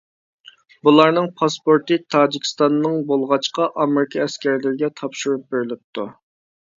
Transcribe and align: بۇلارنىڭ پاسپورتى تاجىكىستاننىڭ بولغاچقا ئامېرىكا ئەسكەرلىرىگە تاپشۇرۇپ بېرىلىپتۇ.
بۇلارنىڭ 0.87 1.25
پاسپورتى 1.41 1.97
تاجىكىستاننىڭ 2.15 2.95
بولغاچقا 3.11 3.67
ئامېرىكا 3.83 4.23
ئەسكەرلىرىگە 4.23 4.89
تاپشۇرۇپ 5.03 5.45
بېرىلىپتۇ. 5.53 6.07